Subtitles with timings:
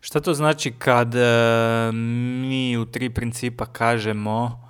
[0.00, 4.68] Šta to znači kad e, mi u tri principa kažemo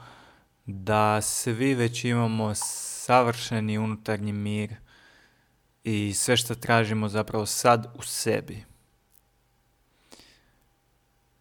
[0.67, 4.75] da svi već imamo savršeni unutarnji mir
[5.85, 8.65] i sve što tražimo zapravo sad u sebi?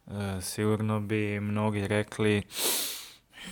[0.07, 2.43] E, sigurno bi mnogi rekli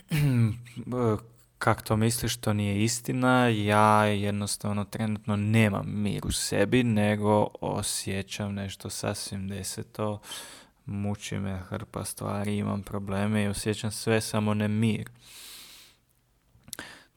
[1.68, 8.54] kako to misliš, to nije istina, ja jednostavno trenutno nemam mir u sebi, nego osjećam
[8.54, 10.20] nešto sasvim deseto,
[10.86, 15.10] muči me hrpa stvari, imam probleme i osjećam sve samo ne mir.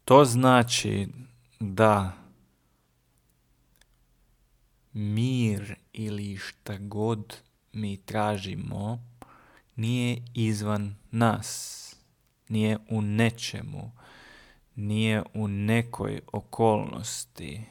[0.04, 1.08] To znači
[1.60, 2.12] da
[4.92, 7.36] mir ili šta god
[7.72, 9.04] mi tražimo
[9.76, 11.76] nije izvan nas,
[12.48, 13.92] nije u nečemu,
[14.74, 17.64] nije u nekoj okolnosti,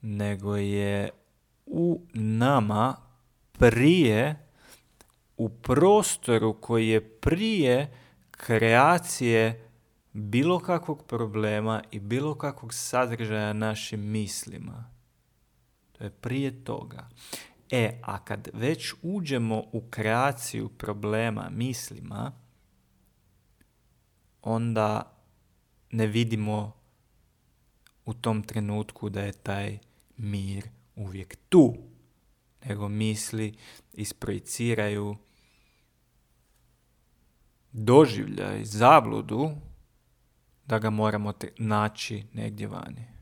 [0.00, 1.10] nego je
[1.66, 2.96] u nama
[3.52, 4.46] prije,
[5.36, 7.94] u prostoru koji je prije
[8.30, 9.70] kreacije
[10.12, 14.90] bilo kakvog problema i bilo kakvog sadržaja našim mislima.
[15.92, 17.08] To je prije toga.
[17.70, 22.32] E, a kad već uđemo u kreaciju problema mislima,
[24.44, 25.12] onda
[25.90, 26.72] ne vidimo
[28.04, 29.78] u tom trenutku da je taj
[30.16, 31.74] mir uvijek tu,
[32.64, 33.54] nego misli
[33.92, 35.16] isprojiciraju
[37.72, 39.50] doživljaj, zabludu
[40.66, 43.13] da ga moramo naći negdje vani.